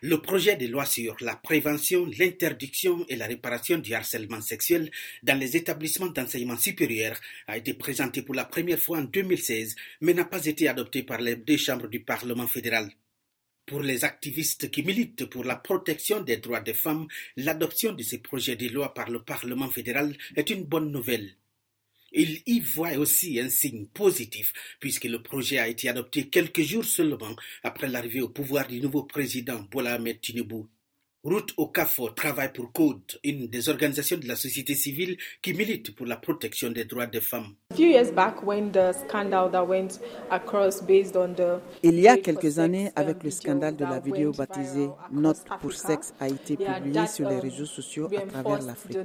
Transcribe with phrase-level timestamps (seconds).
[0.00, 4.92] Le projet de loi sur la prévention, l'interdiction et la réparation du harcèlement sexuel
[5.24, 10.14] dans les établissements d'enseignement supérieur a été présenté pour la première fois en 2016, mais
[10.14, 12.92] n'a pas été adopté par les deux chambres du Parlement fédéral.
[13.66, 18.18] Pour les activistes qui militent pour la protection des droits des femmes, l'adoption de ces
[18.18, 21.34] projets de loi par le Parlement fédéral est une bonne nouvelle.
[22.12, 26.84] Il y voit aussi un signe positif puisque le projet a été adopté quelques jours
[26.84, 30.64] seulement après l'arrivée au pouvoir du nouveau président Bola Ahmed Tinubu.
[31.28, 36.06] Ruth Okafo travaille pour Code, une des organisations de la société civile qui milite pour
[36.06, 37.48] la protection des droits des femmes.
[37.76, 37.90] Il
[42.00, 46.28] y a quelques années, avec le scandale de la vidéo baptisée Note pour sexe a
[46.28, 48.96] été publiée sur les réseaux sociaux à travers l'Afrique.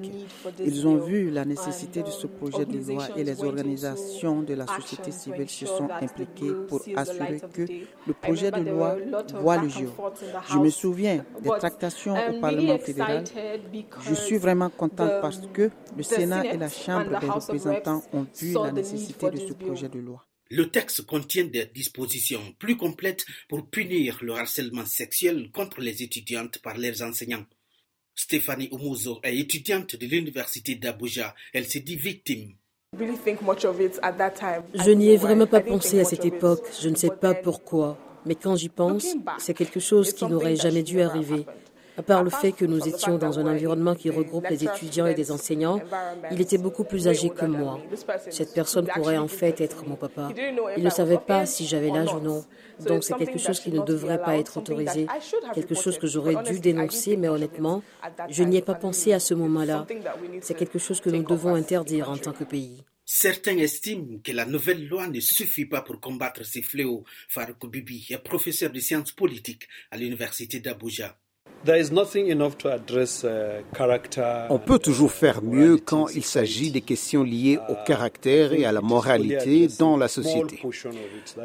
[0.65, 4.65] Ils ont vu la nécessité de ce projet de loi et les organisations de la
[4.67, 7.63] société civile se sont impliquées pour assurer que
[8.07, 8.95] le projet de loi
[9.41, 10.13] voit le jour.
[10.49, 13.23] Je me souviens des tractations au Parlement fédéral.
[14.07, 18.53] Je suis vraiment contente parce que le Sénat et la Chambre des représentants ont vu
[18.53, 20.25] la nécessité de ce projet de loi.
[20.49, 26.59] Le texte contient des dispositions plus complètes pour punir le harcèlement sexuel contre les étudiantes
[26.59, 27.45] par leurs enseignants.
[28.13, 31.33] Stéphanie Oumuzo est étudiante de l'université d'Abuja.
[31.53, 32.53] Elle s'est dit victime.
[32.95, 36.63] Je n'y ai vraiment pas pensé à cette époque.
[36.79, 37.97] Je ne sais pas pourquoi.
[38.25, 39.07] Mais quand j'y pense,
[39.39, 41.45] c'est quelque chose qui n'aurait jamais dû arriver.
[41.97, 45.13] À part le fait que nous étions dans un environnement qui regroupe les étudiants et
[45.13, 45.79] des enseignants,
[46.31, 47.79] il était beaucoup plus âgé que moi.
[48.29, 50.29] Cette personne pourrait en fait être mon papa.
[50.77, 52.43] Il ne savait pas si j'avais l'âge ou non.
[52.79, 55.07] Donc c'est quelque chose qui ne devrait pas être autorisé,
[55.53, 57.83] quelque chose que j'aurais dû dénoncer, mais honnêtement,
[58.29, 59.85] je n'y ai pas pensé à ce moment-là.
[60.41, 62.83] C'est quelque chose que nous devons interdire en tant que pays.
[63.05, 67.03] Certains estiment que la nouvelle loi ne suffit pas pour combattre ces fléaux.
[67.27, 71.17] Farouk Bibi est professeur de sciences politiques à l'université d'Abuja.
[74.49, 78.73] On peut toujours faire mieux quand il s'agit des questions liées au caractère et à
[78.73, 80.59] la moralité dans la société.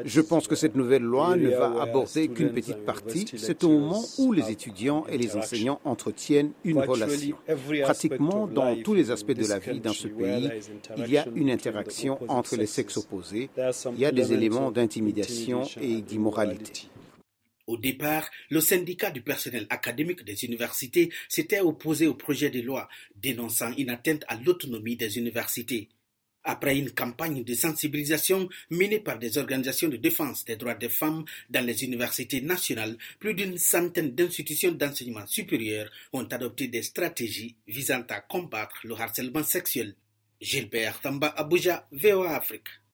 [0.04, 3.26] Je pense que cette nouvelle loi ne va aborder qu'une petite partie.
[3.36, 7.36] C'est au moment où les étudiants et les enseignants entretiennent une relation.
[7.82, 10.50] Pratiquement dans tous les aspects de la vie dans ce pays,
[10.96, 13.50] il y a une interaction entre les sexes opposés.
[13.94, 16.88] Il y a des éléments d'intimidation et d'immoralité.
[17.68, 22.88] Au départ, le syndicat du personnel académique des universités s'était opposé au projet de loi,
[23.14, 25.90] dénonçant une atteinte à l'autonomie des universités.
[26.44, 31.26] Après une campagne de sensibilisation menée par des organisations de défense des droits des femmes
[31.50, 38.02] dans les universités nationales, plus d'une centaine d'institutions d'enseignement supérieur ont adopté des stratégies visant
[38.08, 39.94] à combattre le harcèlement sexuel.
[40.40, 42.80] Gilbert Tamba Abuja, VOA Afrique.